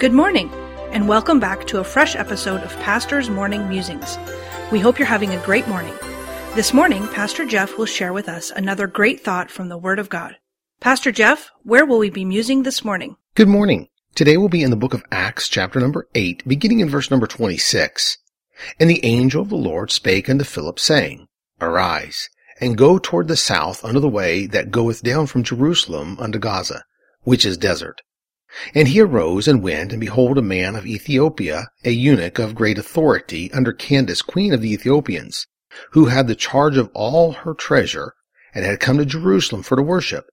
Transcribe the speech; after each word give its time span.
Good 0.00 0.14
morning, 0.14 0.50
and 0.92 1.06
welcome 1.06 1.40
back 1.40 1.66
to 1.66 1.80
a 1.80 1.84
fresh 1.84 2.16
episode 2.16 2.62
of 2.62 2.74
Pastor's 2.78 3.28
Morning 3.28 3.68
Musings. 3.68 4.16
We 4.72 4.80
hope 4.80 4.98
you're 4.98 5.04
having 5.04 5.34
a 5.34 5.44
great 5.44 5.68
morning. 5.68 5.92
This 6.54 6.72
morning, 6.72 7.06
Pastor 7.08 7.44
Jeff 7.44 7.76
will 7.76 7.84
share 7.84 8.14
with 8.14 8.26
us 8.26 8.50
another 8.50 8.86
great 8.86 9.20
thought 9.20 9.50
from 9.50 9.68
the 9.68 9.76
Word 9.76 9.98
of 9.98 10.08
God. 10.08 10.36
Pastor 10.80 11.12
Jeff, 11.12 11.50
where 11.64 11.84
will 11.84 11.98
we 11.98 12.08
be 12.08 12.24
musing 12.24 12.62
this 12.62 12.82
morning? 12.82 13.16
Good 13.34 13.48
morning. 13.48 13.88
Today 14.14 14.38
we'll 14.38 14.48
be 14.48 14.62
in 14.62 14.70
the 14.70 14.74
book 14.74 14.94
of 14.94 15.04
Acts, 15.12 15.50
chapter 15.50 15.78
number 15.78 16.08
8, 16.14 16.48
beginning 16.48 16.80
in 16.80 16.88
verse 16.88 17.10
number 17.10 17.26
26. 17.26 18.16
And 18.78 18.88
the 18.88 19.04
angel 19.04 19.42
of 19.42 19.50
the 19.50 19.56
Lord 19.56 19.90
spake 19.90 20.30
unto 20.30 20.44
Philip, 20.44 20.80
saying, 20.80 21.28
Arise, 21.60 22.30
and 22.58 22.78
go 22.78 22.98
toward 22.98 23.28
the 23.28 23.36
south 23.36 23.84
unto 23.84 24.00
the 24.00 24.08
way 24.08 24.46
that 24.46 24.70
goeth 24.70 25.02
down 25.02 25.26
from 25.26 25.42
Jerusalem 25.42 26.16
unto 26.18 26.38
Gaza, 26.38 26.84
which 27.24 27.44
is 27.44 27.58
desert. 27.58 28.00
And 28.74 28.88
he 28.88 29.00
arose 29.00 29.46
and 29.46 29.62
went, 29.62 29.92
and 29.92 30.00
behold, 30.00 30.36
a 30.36 30.42
man 30.42 30.74
of 30.74 30.86
Ethiopia, 30.86 31.68
a 31.84 31.90
eunuch 31.90 32.38
of 32.40 32.54
great 32.54 32.78
authority 32.78 33.52
under 33.52 33.72
Candace, 33.72 34.22
queen 34.22 34.52
of 34.52 34.60
the 34.60 34.72
Ethiopians, 34.72 35.46
who 35.92 36.06
had 36.06 36.26
the 36.26 36.34
charge 36.34 36.76
of 36.76 36.90
all 36.92 37.32
her 37.32 37.54
treasure, 37.54 38.14
and 38.52 38.64
had 38.64 38.80
come 38.80 38.98
to 38.98 39.04
Jerusalem 39.04 39.62
for 39.62 39.76
to 39.76 39.82
worship, 39.82 40.26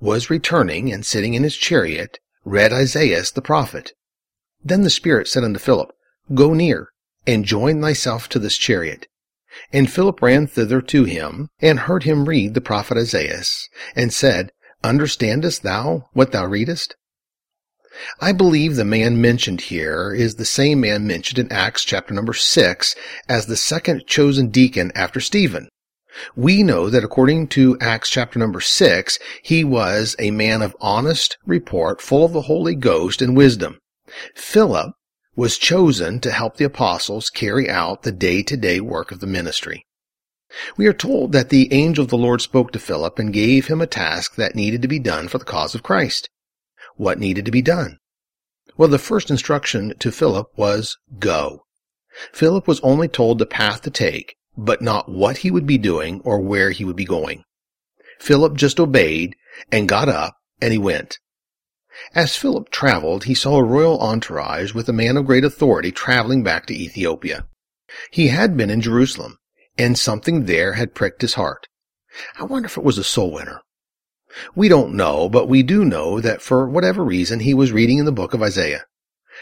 was 0.00 0.28
returning, 0.28 0.92
and 0.92 1.06
sitting 1.06 1.34
in 1.34 1.44
his 1.44 1.56
chariot, 1.56 2.18
read 2.44 2.72
Isaiah 2.72 3.22
the 3.32 3.40
prophet. 3.40 3.92
Then 4.64 4.82
the 4.82 4.90
Spirit 4.90 5.28
said 5.28 5.44
unto 5.44 5.60
Philip, 5.60 5.92
Go 6.34 6.54
near, 6.54 6.88
and 7.26 7.44
join 7.44 7.80
thyself 7.80 8.28
to 8.30 8.40
this 8.40 8.56
chariot. 8.56 9.06
And 9.72 9.92
Philip 9.92 10.20
ran 10.20 10.48
thither 10.48 10.80
to 10.80 11.04
him, 11.04 11.48
and 11.60 11.80
heard 11.80 12.02
him 12.02 12.28
read 12.28 12.54
the 12.54 12.60
prophet 12.60 12.98
Isaiah, 12.98 13.42
and 13.94 14.12
said, 14.12 14.50
Understandest 14.82 15.62
thou 15.62 16.08
what 16.12 16.32
thou 16.32 16.46
readest? 16.46 16.96
I 18.20 18.32
believe 18.32 18.76
the 18.76 18.86
man 18.86 19.20
mentioned 19.20 19.62
here 19.62 20.14
is 20.14 20.36
the 20.36 20.46
same 20.46 20.80
man 20.80 21.06
mentioned 21.06 21.38
in 21.38 21.52
Acts 21.52 21.84
chapter 21.84 22.14
number 22.14 22.32
6 22.32 22.94
as 23.28 23.46
the 23.46 23.56
second 23.56 24.06
chosen 24.06 24.48
deacon 24.48 24.92
after 24.94 25.20
Stephen. 25.20 25.68
We 26.34 26.62
know 26.62 26.88
that 26.88 27.04
according 27.04 27.48
to 27.48 27.76
Acts 27.80 28.08
chapter 28.08 28.38
number 28.38 28.60
6, 28.60 29.18
he 29.42 29.62
was 29.62 30.16
a 30.18 30.30
man 30.30 30.62
of 30.62 30.76
honest 30.80 31.36
report, 31.44 32.00
full 32.00 32.24
of 32.24 32.32
the 32.32 32.42
Holy 32.42 32.74
Ghost 32.74 33.20
and 33.20 33.36
wisdom. 33.36 33.78
Philip 34.34 34.94
was 35.36 35.58
chosen 35.58 36.18
to 36.20 36.32
help 36.32 36.56
the 36.56 36.64
apostles 36.64 37.28
carry 37.28 37.68
out 37.68 38.02
the 38.02 38.12
day-to-day 38.12 38.80
work 38.80 39.12
of 39.12 39.20
the 39.20 39.26
ministry. 39.26 39.86
We 40.76 40.86
are 40.86 40.92
told 40.94 41.32
that 41.32 41.50
the 41.50 41.72
angel 41.72 42.04
of 42.04 42.10
the 42.10 42.18
Lord 42.18 42.40
spoke 42.40 42.72
to 42.72 42.78
Philip 42.78 43.18
and 43.18 43.32
gave 43.32 43.66
him 43.66 43.80
a 43.80 43.86
task 43.86 44.36
that 44.36 44.54
needed 44.54 44.80
to 44.82 44.88
be 44.88 44.98
done 44.98 45.28
for 45.28 45.38
the 45.38 45.44
cause 45.44 45.74
of 45.74 45.82
Christ 45.82 46.28
what 46.96 47.18
needed 47.18 47.44
to 47.44 47.50
be 47.50 47.62
done? 47.62 47.98
Well, 48.76 48.88
the 48.88 48.98
first 48.98 49.30
instruction 49.30 49.94
to 49.98 50.12
Philip 50.12 50.48
was 50.56 50.96
go. 51.18 51.66
Philip 52.32 52.66
was 52.66 52.80
only 52.80 53.08
told 53.08 53.38
the 53.38 53.46
path 53.46 53.82
to 53.82 53.90
take, 53.90 54.36
but 54.56 54.82
not 54.82 55.10
what 55.10 55.38
he 55.38 55.50
would 55.50 55.66
be 55.66 55.78
doing 55.78 56.20
or 56.24 56.40
where 56.40 56.70
he 56.70 56.84
would 56.84 56.96
be 56.96 57.04
going. 57.04 57.44
Philip 58.18 58.54
just 58.54 58.78
obeyed 58.78 59.34
and 59.70 59.88
got 59.88 60.08
up 60.08 60.36
and 60.60 60.72
he 60.72 60.78
went. 60.78 61.18
As 62.14 62.36
Philip 62.36 62.70
traveled, 62.70 63.24
he 63.24 63.34
saw 63.34 63.56
a 63.56 63.64
royal 63.64 64.00
entourage 64.00 64.72
with 64.72 64.88
a 64.88 64.94
man 64.94 65.16
of 65.16 65.26
great 65.26 65.44
authority 65.44 65.92
traveling 65.92 66.42
back 66.42 66.66
to 66.66 66.74
Ethiopia. 66.74 67.46
He 68.10 68.28
had 68.28 68.56
been 68.56 68.70
in 68.70 68.80
Jerusalem, 68.80 69.38
and 69.76 69.98
something 69.98 70.46
there 70.46 70.74
had 70.74 70.94
pricked 70.94 71.20
his 71.20 71.34
heart. 71.34 71.66
I 72.38 72.44
wonder 72.44 72.66
if 72.66 72.78
it 72.78 72.84
was 72.84 72.96
a 72.96 73.04
soul 73.04 73.32
winner. 73.32 73.60
We 74.54 74.68
don't 74.68 74.94
know, 74.94 75.28
but 75.28 75.48
we 75.48 75.62
do 75.62 75.84
know 75.84 76.20
that 76.20 76.42
for 76.42 76.68
whatever 76.68 77.04
reason 77.04 77.40
he 77.40 77.54
was 77.54 77.72
reading 77.72 77.98
in 77.98 78.04
the 78.04 78.12
book 78.12 78.34
of 78.34 78.42
Isaiah. 78.42 78.86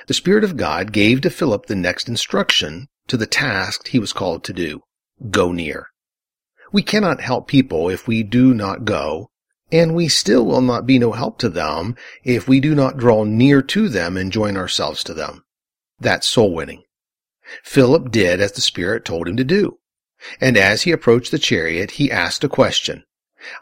The 0.06 0.14
Spirit 0.14 0.44
of 0.44 0.56
God 0.56 0.92
gave 0.92 1.20
to 1.20 1.30
Philip 1.30 1.66
the 1.66 1.76
next 1.76 2.08
instruction 2.08 2.88
to 3.06 3.16
the 3.16 3.26
task 3.26 3.88
he 3.88 3.98
was 3.98 4.12
called 4.12 4.44
to 4.44 4.52
do. 4.52 4.82
Go 5.30 5.52
near. 5.52 5.88
We 6.72 6.82
cannot 6.82 7.20
help 7.20 7.48
people 7.48 7.88
if 7.88 8.06
we 8.06 8.22
do 8.22 8.54
not 8.54 8.84
go, 8.84 9.30
and 9.72 9.94
we 9.94 10.08
still 10.08 10.44
will 10.44 10.60
not 10.60 10.86
be 10.86 10.98
no 10.98 11.12
help 11.12 11.38
to 11.38 11.48
them 11.48 11.96
if 12.24 12.48
we 12.48 12.60
do 12.60 12.74
not 12.74 12.96
draw 12.96 13.24
near 13.24 13.62
to 13.62 13.88
them 13.88 14.16
and 14.16 14.32
join 14.32 14.56
ourselves 14.56 15.04
to 15.04 15.14
them. 15.14 15.44
That's 15.98 16.26
soul 16.26 16.54
winning. 16.54 16.82
Philip 17.64 18.10
did 18.10 18.40
as 18.40 18.52
the 18.52 18.60
Spirit 18.60 19.04
told 19.04 19.28
him 19.28 19.36
to 19.36 19.44
do. 19.44 19.78
And 20.40 20.56
as 20.56 20.82
he 20.82 20.92
approached 20.92 21.30
the 21.30 21.38
chariot, 21.38 21.92
he 21.92 22.10
asked 22.10 22.44
a 22.44 22.48
question. 22.48 23.04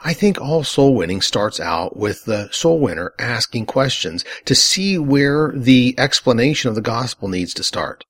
I 0.05 0.13
think 0.13 0.41
all 0.41 0.65
soul 0.65 0.95
winning 0.95 1.21
starts 1.21 1.61
out 1.61 1.97
with 1.97 2.25
the 2.25 2.49
soul 2.51 2.81
winner 2.81 3.13
asking 3.19 3.67
questions 3.67 4.25
to 4.45 4.55
see 4.55 4.99
where 4.99 5.53
the 5.55 5.95
explanation 5.99 6.69
of 6.69 6.75
the 6.75 6.81
gospel 6.81 7.29
needs 7.29 7.55
to 7.55 7.63
start. 7.63 8.05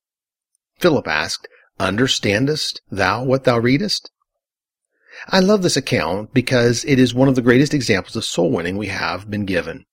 Philip 0.78 1.06
asked, 1.06 1.48
Understandest 1.78 2.80
thou 2.90 3.22
what 3.22 3.44
thou 3.44 3.58
readest? 3.58 4.10
I 5.28 5.40
love 5.40 5.62
this 5.62 5.76
account 5.76 6.32
because 6.32 6.84
it 6.84 6.98
is 6.98 7.12
one 7.12 7.28
of 7.28 7.34
the 7.34 7.42
greatest 7.42 7.74
examples 7.74 8.16
of 8.16 8.24
soul 8.24 8.50
winning 8.50 8.76
we 8.76 8.86
have 8.88 9.28
been 9.28 9.44
given. 9.44 9.84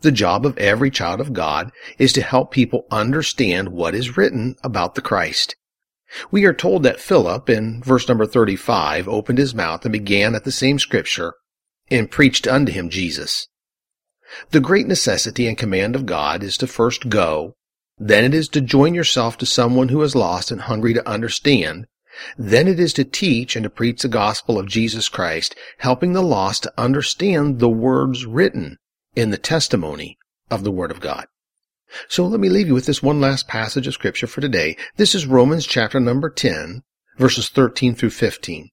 The 0.00 0.12
job 0.12 0.44
of 0.44 0.58
every 0.58 0.90
child 0.90 1.20
of 1.20 1.32
God 1.32 1.70
is 1.98 2.12
to 2.14 2.22
help 2.22 2.50
people 2.50 2.86
understand 2.90 3.68
what 3.68 3.94
is 3.94 4.16
written 4.16 4.56
about 4.64 4.96
the 4.96 5.02
Christ. 5.02 5.56
We 6.30 6.44
are 6.44 6.52
told 6.52 6.82
that 6.82 7.00
Philip, 7.00 7.48
in 7.48 7.82
verse 7.82 8.08
number 8.08 8.26
35, 8.26 9.08
opened 9.08 9.38
his 9.38 9.54
mouth 9.54 9.84
and 9.84 9.92
began 9.92 10.34
at 10.34 10.44
the 10.44 10.52
same 10.52 10.78
scripture 10.78 11.34
and 11.90 12.10
preached 12.10 12.46
unto 12.46 12.72
him 12.72 12.90
Jesus. 12.90 13.48
The 14.50 14.60
great 14.60 14.86
necessity 14.86 15.46
and 15.46 15.58
command 15.58 15.94
of 15.94 16.06
God 16.06 16.42
is 16.42 16.56
to 16.58 16.66
first 16.66 17.08
go, 17.08 17.54
then 17.98 18.24
it 18.24 18.34
is 18.34 18.48
to 18.48 18.60
join 18.60 18.94
yourself 18.94 19.36
to 19.38 19.46
someone 19.46 19.88
who 19.88 20.02
is 20.02 20.16
lost 20.16 20.50
and 20.50 20.62
hungry 20.62 20.94
to 20.94 21.08
understand, 21.08 21.86
then 22.36 22.66
it 22.66 22.80
is 22.80 22.92
to 22.94 23.04
teach 23.04 23.56
and 23.56 23.64
to 23.64 23.70
preach 23.70 24.02
the 24.02 24.08
gospel 24.08 24.58
of 24.58 24.66
Jesus 24.66 25.08
Christ, 25.08 25.54
helping 25.78 26.12
the 26.12 26.22
lost 26.22 26.64
to 26.64 26.72
understand 26.76 27.58
the 27.58 27.68
words 27.68 28.26
written 28.26 28.78
in 29.14 29.30
the 29.30 29.38
testimony 29.38 30.18
of 30.50 30.64
the 30.64 30.70
Word 30.70 30.90
of 30.90 31.00
God. 31.00 31.26
So 32.08 32.26
let 32.26 32.40
me 32.40 32.48
leave 32.48 32.68
you 32.68 32.74
with 32.74 32.86
this 32.86 33.02
one 33.02 33.20
last 33.20 33.48
passage 33.48 33.86
of 33.86 33.94
scripture 33.94 34.26
for 34.26 34.40
today. 34.40 34.76
This 34.96 35.14
is 35.14 35.26
Romans 35.26 35.66
chapter 35.66 36.00
number 36.00 36.30
10, 36.30 36.82
verses 37.18 37.48
13 37.48 37.94
through 37.94 38.10
15. 38.10 38.68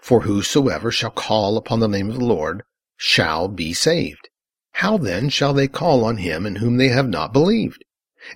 For 0.00 0.22
whosoever 0.22 0.90
shall 0.90 1.10
call 1.10 1.56
upon 1.56 1.80
the 1.80 1.88
name 1.88 2.08
of 2.08 2.18
the 2.18 2.24
Lord 2.24 2.62
shall 2.96 3.48
be 3.48 3.72
saved. 3.72 4.28
How 4.72 4.98
then 4.98 5.28
shall 5.28 5.54
they 5.54 5.68
call 5.68 6.04
on 6.04 6.18
him 6.18 6.44
in 6.44 6.56
whom 6.56 6.76
they 6.76 6.88
have 6.88 7.08
not 7.08 7.32
believed? 7.32 7.84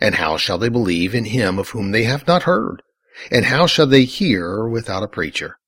And 0.00 0.14
how 0.14 0.36
shall 0.36 0.58
they 0.58 0.68
believe 0.68 1.14
in 1.14 1.24
him 1.24 1.58
of 1.58 1.70
whom 1.70 1.90
they 1.90 2.04
have 2.04 2.26
not 2.26 2.44
heard? 2.44 2.82
And 3.30 3.46
how 3.46 3.66
shall 3.66 3.86
they 3.86 4.04
hear 4.04 4.66
without 4.66 5.02
a 5.02 5.08
preacher? 5.08 5.58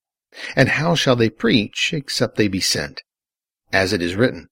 And 0.57 0.71
how 0.71 0.95
shall 0.95 1.17
they 1.17 1.29
preach 1.29 1.93
except 1.93 2.37
they 2.37 2.49
be 2.49 2.61
sent? 2.61 3.03
As 3.73 3.93
it 3.93 4.01
is 4.01 4.15
written, 4.15 4.49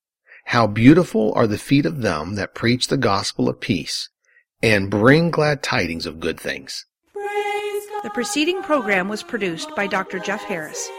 how 0.51 0.67
beautiful 0.67 1.33
are 1.37 1.47
the 1.47 1.57
feet 1.57 1.87
of 1.87 2.03
them 2.03 2.35
that 2.35 2.57
preach 2.57 2.89
the 2.89 2.97
gospel 2.97 3.49
of 3.49 3.61
peace 3.61 4.09
and 4.61 4.91
bring 4.91 5.31
glad 5.31 5.63
tidings 5.63 6.07
of 6.07 6.19
good 6.19 6.41
things. 6.41 6.87
The 8.03 8.11
preceding 8.13 8.61
program 8.61 9.09
was 9.09 9.23
produced 9.23 9.77
by 9.77 9.87
Dr. 9.87 10.19
Jeff 10.19 10.43
Harris, 10.43 10.91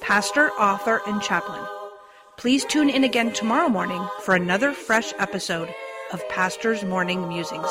pastor, 0.00 0.50
author, 0.50 1.00
and 1.08 1.20
chaplain. 1.20 1.66
Please 2.36 2.64
tune 2.64 2.88
in 2.88 3.02
again 3.02 3.32
tomorrow 3.32 3.68
morning 3.68 4.06
for 4.22 4.36
another 4.36 4.72
fresh 4.72 5.12
episode 5.18 5.74
of 6.12 6.28
Pastor's 6.28 6.84
Morning 6.84 7.28
Musings. 7.28 7.68